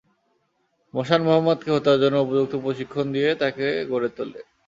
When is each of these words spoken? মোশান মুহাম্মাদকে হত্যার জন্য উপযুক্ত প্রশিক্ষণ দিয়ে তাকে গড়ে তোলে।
মোশান 0.93 1.21
মুহাম্মাদকে 1.25 1.69
হত্যার 1.71 2.01
জন্য 2.03 2.15
উপযুক্ত 2.19 2.53
প্রশিক্ষণ 2.63 3.05
দিয়ে 3.15 3.29
তাকে 3.41 3.65
গড়ে 3.91 4.09
তোলে। 4.17 4.39